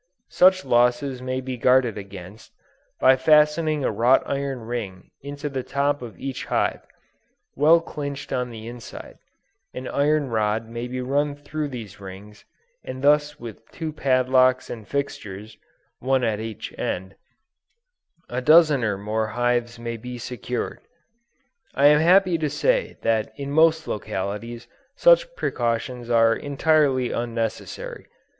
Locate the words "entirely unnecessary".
26.35-28.07